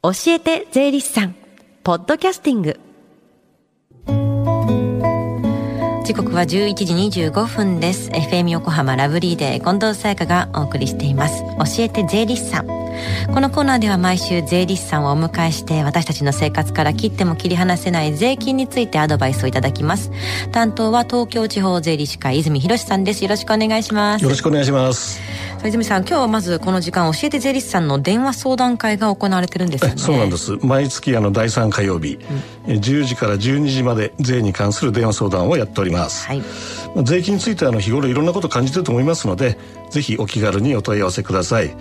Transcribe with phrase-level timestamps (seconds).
[0.00, 1.34] 教えて税理士さん。
[1.82, 2.78] ポッドキャスティング。
[6.04, 8.08] 時刻は11時25分です。
[8.10, 11.42] FM 横浜ラブリーデー近藤沙耶香がお送りしています。
[11.42, 12.87] 教えて税理士さん。
[13.32, 20.10] このコーナーでは毎週税理士さんをお迎えして私たちの生活から切っても切り離せない税金についてアドバイスをいただきます。
[20.52, 23.22] 担当は東京地方税理士会泉博さんです。
[23.24, 24.22] よろしくお願いします。
[24.22, 25.20] よろしくお願いします。
[25.64, 29.96] 泉さん今日はまずこの時間教えて税理士さんの電話相談会が行われてるんですよね。
[29.96, 30.56] そうなんです。
[30.64, 32.18] 毎月あの第3火曜日、
[32.66, 36.42] うん、10時から12時まで税に関する電話相談をやっております、はい、
[37.04, 39.58] 税金についてあの日頃いろんなこと感じてると思いますので
[39.90, 41.74] ぜひお気軽にお問い合わせください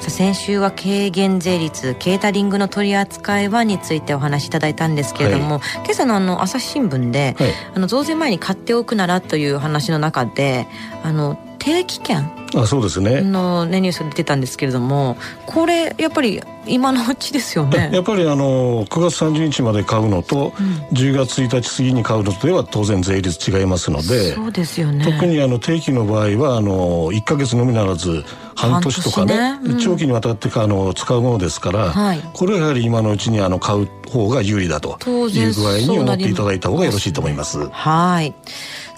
[0.00, 10.66] さ先週は軽減税率ケータリングの取り扱いはについてお話しいただいたんですけれども、はい、今朝のあの朝日新聞で、はい、あの増税前に買っておくならという話の中で
[11.02, 13.20] あの定期券あそうですね。
[13.20, 17.90] の、ね、ニュースが出てたんですけれどもこれやっぱり今のうちですよね。
[17.92, 25.04] やっぱりあの9月30日まで買うのと、うん、10月1日過ぎに買うのとでは当然税率違いますのでそうですよね。
[25.04, 28.24] 特にあの定期の場合はあの1か月のみならず
[28.58, 29.60] 半年とかね、ね。
[29.62, 37.68] うん、長期にわたってあの使うものですから、はい、これはやはり今のうちにあの買う方が有利だという具合に思っていただいた方がよろしいと思います。
[37.70, 38.34] はい。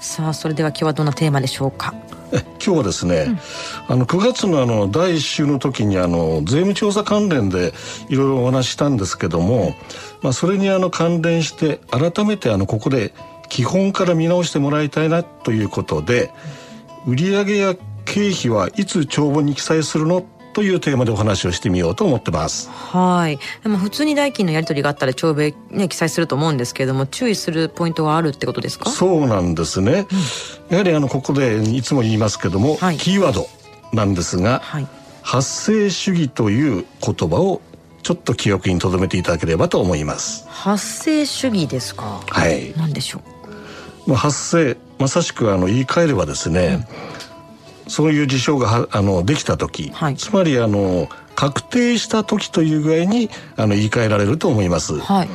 [0.01, 1.95] さあそれでは今日はどんなテーマでしょうか？
[2.33, 3.39] え今日はですね、うん、
[3.89, 7.75] あの9月のあの第1週の時にあの税務調査関連で
[8.09, 9.75] いろいろお話ししたんですけども、
[10.23, 13.13] まあ、それにあの関連して改めてあのここで
[13.49, 16.31] 基本から見直してもらいたいなということで
[17.07, 20.25] 売上や経費はいつ帳簿に記載するの？
[20.53, 22.69] というテーマでお話をしてみようと思ってます。
[22.71, 23.39] はい。
[23.63, 28.91] でも普通に代金のやり取りがあったら帳簿ね記載すると思うんですけれども注意するポイントがあるってことですか？
[28.91, 30.09] そうなんですね。
[30.71, 33.47] うん、やはりあのここでいつも言いますけども、はい、キーワード
[33.93, 34.89] なんですが、はい、
[35.23, 37.63] 発生主義という言葉を
[38.03, 40.49] ちょっと記憶に留めていただければと思います。
[40.49, 42.23] 発生主義ですか？
[42.27, 42.75] はい。
[42.77, 43.21] 何でしょ
[44.07, 44.11] う。
[44.11, 46.85] まあ発生まさしくあの言い換えればですね。
[47.05, 47.20] うん
[47.91, 54.97] そういう事象があのできた時、はい、つまりあの確定した時という具合にあの言い換えられると思います。
[55.01, 55.29] はい、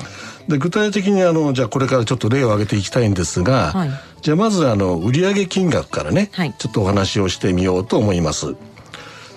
[0.47, 3.89] で具体的にあのじゃあこれからちょっと例を挙げていきたいんですが、はい、
[4.21, 8.55] じゃあまずあの売上金額からね、はい、ちょっとお話をしてみようと思います。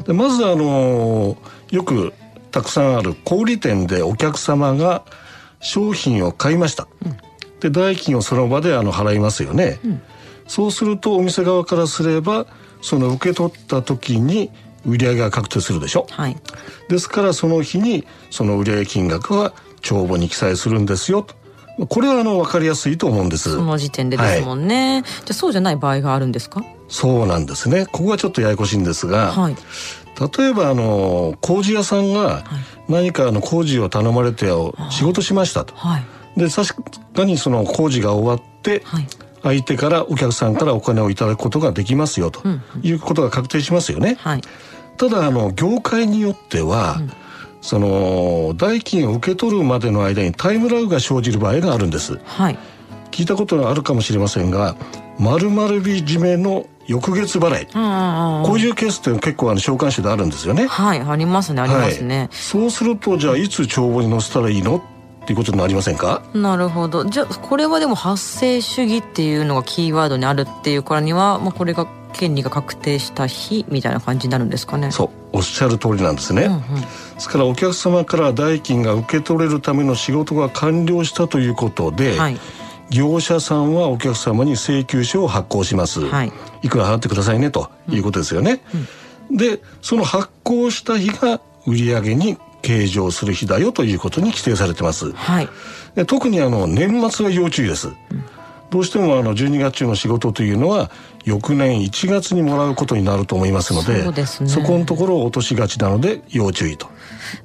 [0.07, 1.37] でまずあの
[1.71, 2.13] よく
[2.53, 5.03] たくさんある小売店でお客様が
[5.59, 6.87] 商品を買いました。
[7.05, 7.17] うん、
[7.59, 9.81] で代金をその場であの払いますよね。
[9.85, 10.03] うん、
[10.47, 12.47] そうするとお店側からすれば
[12.81, 14.51] その受け取った時に
[14.87, 16.37] 売上が確定するでしょ、はい、
[16.89, 21.37] ですからその日にその売上金額は帳簿に記載するんですよと。
[21.89, 23.53] これはあの分かりやすいと思うんです。
[23.53, 26.65] その時点でですもんね、はい、じゃあそうじゃない場合があるんですか？
[26.89, 27.87] そうなんですね。
[27.87, 29.57] ここがちょっとややこしいんですが、はい、
[30.39, 32.43] 例えばあの工事屋さんが
[32.89, 34.47] 何かあの工事を頼まれて
[34.91, 36.83] 仕事しましたと、はい、で確
[37.15, 39.07] かにその工事が終わって、はい
[39.49, 42.43] 相手からお客さんからお金をいただくことができますよと。
[42.83, 44.17] いうことが確定しますよね。
[44.21, 44.43] はい、
[44.97, 47.13] ただあの業界によっては、うん、
[47.61, 52.21] その代金を受け取るまでの間にタイムラグが生じる場合があるんです。
[52.25, 52.59] はい、
[53.11, 54.77] 聞いたことがあるかもしれませんが、
[55.19, 60.67] まるまる日締めの翌月払い、こういうケースって結構あの召喚書であるんですよね。
[60.67, 64.83] はいありますねありますね、はい、そうするとじゃあいつ帳簿に載せたらいいの
[65.29, 66.23] っていうことになりませんか？
[66.33, 67.05] なるほど。
[67.05, 74.91] じゃあこれはでも発生主義っていうのがキーワードにあるっていうからには、まあ、これが権利が確定した日みたいな感じになるんですかね。
[74.91, 75.11] そう。
[75.35, 76.89] おっしゃる通りなんですね、うんうん、で
[77.19, 82.39] すからお客様から代金が受け取れるための仕事が完了したということで、はい、
[82.89, 88.89] 業者さんはお客様に請求書を発行します、はい、いくら払ってくださいねということですよね、うん
[89.31, 95.13] うん、でその発行した日が売上に計上する日だよということに規定されてます。
[95.13, 95.49] はい、
[95.95, 97.89] で特にあの年末は要注意です。
[97.89, 97.97] うん、
[98.71, 100.91] どうしてもあの12月中の仕事というのは
[101.25, 106.89] 翌年1月にもらうことになると思いますので、そ、ね、そこのところを落としがちなので要注意と。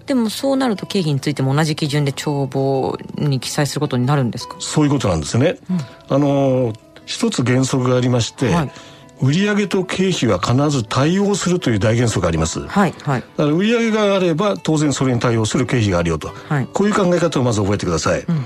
[0.05, 4.55] でもそうなると経費についても同じ基準で帳簿に記載することになるんですか？
[4.59, 5.57] そういうことなんですね。
[5.69, 5.79] うん、
[6.15, 6.73] あの
[7.05, 8.49] 一つ原則がありまして。
[8.49, 8.71] はい
[9.23, 12.59] 売上と経費は必ず対応するという大原則があります。
[12.67, 13.21] はい、はい。
[13.21, 16.27] だから売上があれば当然それに対応する経費があるよと。
[16.49, 16.67] はい。
[16.73, 18.21] こういう考え方をまず覚えてください。
[18.21, 18.45] うんうん、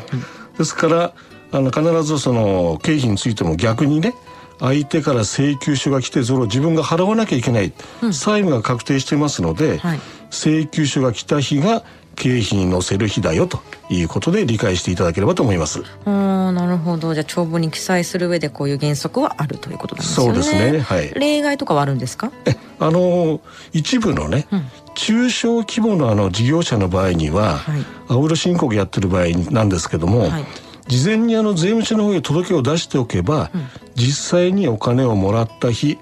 [0.58, 1.14] ですから
[1.52, 4.14] あの必ずその経費についても逆にね
[4.60, 11.84] 相手から請求書が来てそれを自分が払わなきゃいけない、うん、債務が確定してますので、はい、請求書が来た日が
[12.18, 13.60] 経費に載せる日だよと
[13.90, 15.84] いうことで理解していただければと思います。
[16.06, 17.14] あなるほど。
[17.14, 20.26] じゃあ帳簿に記載する上でこういう原則はあるということなんですね。
[20.26, 20.80] そうですね。
[20.80, 21.14] はい。
[21.14, 22.32] 例外とかはあるんですか？
[22.46, 23.40] え、あの
[23.72, 24.66] 一部のね、うん、
[24.96, 30.30] 中小規模のあの事業者の場合には、はい、青色申告やってる場合なんですけども。
[30.30, 30.46] はい
[30.88, 35.98] 事前にあの税務署の方へ届けを出しておけば、うん、実際にお金をもらった日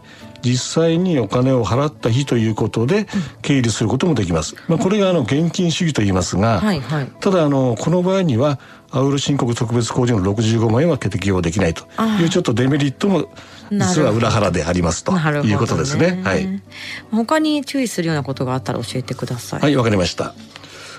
[0.45, 3.07] 実際にお金を払った日ということで
[3.41, 4.55] 経理することもできます。
[4.67, 8.59] まあ、これがあの現金主義と言いますが、はいはい、ただあのこの場合には
[8.91, 11.85] アウル申告特別控除の65万円は適用できないと
[12.21, 13.27] いうちょっとデメリットも
[13.71, 16.11] 実は裏腹でありますということですね。
[16.11, 16.61] ねはい。
[17.09, 19.61] 他に注意するようなことがあったら教えてください。
[19.61, 20.35] はい、わかりました。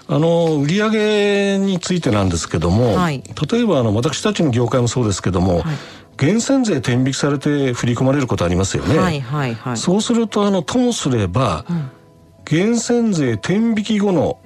[0.09, 5.77] あの売上についてなんですけども、はい、例えばあの私たちの業界もそうですけども、はい
[6.21, 8.99] 源泉税転引きされて振り込まれることありますよね。
[8.99, 9.77] はいはいはい。
[9.77, 11.91] そうするとあのともすれば、うん、
[12.51, 14.39] 源泉税転引き後の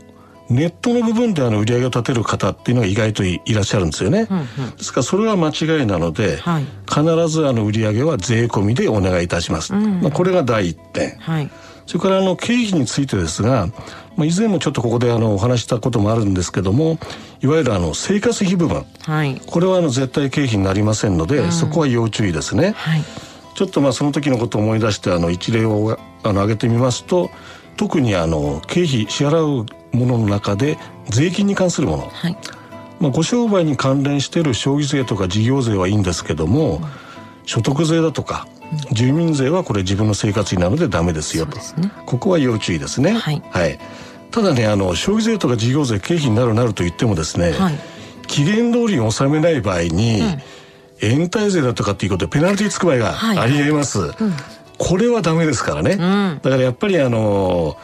[0.50, 4.26] ネットの部分であの売り上げを立てる方っていうのが意外といらっしゃるんですよね。
[4.28, 4.46] うんうん、
[4.76, 9.72] ですからそれは間違いなので、はい、必ずあの売り上げは税込みでお願いいたします。
[9.72, 11.16] うん、まあこれが第一点。
[11.18, 11.50] はい、
[11.90, 13.66] それからあの経費についてですが、
[14.14, 17.00] まあ、以前もちょっとここであのお話したこともあるんですけども
[17.40, 22.74] いわゆるあの生活費部分、はい、これはあの絶対経費になりませんので、うん、そこは要注意ですね。
[22.76, 23.02] はい、
[23.56, 27.28] ちょっとまあその時のことを思い出してあの一例をあの挙げてみますと
[27.76, 30.78] 特にあの経費支払うものの中で
[31.08, 32.36] 税金に関するもの、はい、
[33.00, 36.82] まあ、ご商売に関連している消費税とか事業税はいいんですけども、うん、
[37.46, 38.46] 所得税だとか
[38.92, 43.12] 住民税はこれ自分の生活費なのでダメですよと、ね、ここは要注意ですね。
[43.12, 43.78] はい、はい、
[44.30, 47.78] ただねあの消費税とか事業税経費になるなると言ってもですね、はい、
[48.26, 50.26] 期限通りに納めない場合に、うん、
[51.00, 53.98] 延滞税だとかっていうことでペナルティーつく場合がありえます。
[53.98, 54.32] はいはいうん、
[54.78, 55.92] これはダメですからね。
[55.92, 57.76] うん、だからやっぱりあの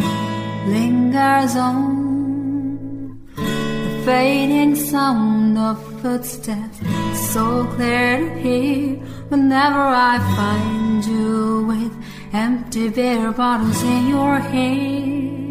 [0.67, 6.79] lingers on the fading sound of footsteps
[7.33, 8.97] so clear to hear
[9.29, 11.91] whenever I find you with
[12.31, 15.50] empty beer bottles in your hand.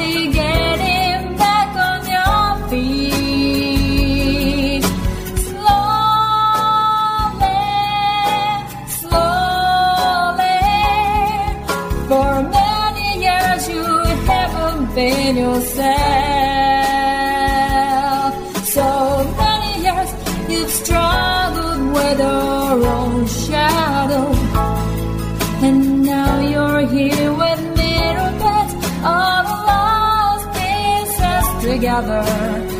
[15.01, 15.91] in yourself.
[18.77, 18.87] So
[19.43, 20.09] many years
[20.51, 24.25] you've struggled with your own shadow,
[25.67, 28.73] and now you're here with bits
[29.19, 32.70] of lost pieces together.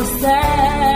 [0.00, 0.91] céu.